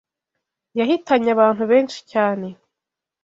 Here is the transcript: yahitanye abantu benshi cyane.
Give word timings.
yahitanye 0.79 1.29
abantu 1.35 1.63
benshi 1.71 1.99
cyane. 2.11 2.47